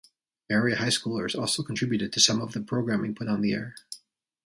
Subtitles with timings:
[0.49, 3.75] Area high schoolers also contributed to some of the programming put on the air.